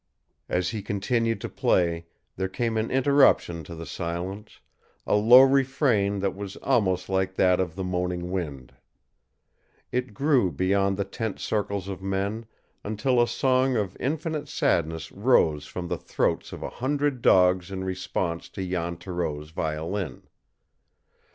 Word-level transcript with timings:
As 0.49 0.69
he 0.69 0.81
continued 0.81 1.39
to 1.41 1.47
play 1.49 2.07
there 2.35 2.47
came 2.47 2.75
an 2.75 2.89
interruption 2.89 3.63
to 3.65 3.75
the 3.75 3.85
silence 3.85 4.59
a 5.05 5.13
low 5.15 5.41
refrain 5.41 6.17
that 6.21 6.35
was 6.35 6.55
almost 6.55 7.07
like 7.07 7.35
that 7.35 7.59
of 7.59 7.75
the 7.75 7.83
moaning 7.83 8.31
wind. 8.31 8.73
It 9.91 10.15
grew 10.15 10.51
beyond 10.51 10.97
the 10.97 11.05
tense 11.05 11.43
circle 11.43 11.77
of 11.87 12.01
men, 12.01 12.47
until 12.83 13.21
a 13.21 13.27
song 13.27 13.75
of 13.75 13.95
infinite 13.99 14.47
sadness 14.47 15.11
rose 15.11 15.67
from 15.67 15.87
the 15.87 15.99
throats 15.99 16.51
of 16.51 16.63
a 16.63 16.69
hundred 16.71 17.21
dogs 17.21 17.69
in 17.69 17.83
response 17.83 18.49
to 18.49 18.67
Jan 18.67 18.97
Thoreau's 18.97 19.51
violin. 19.51 20.23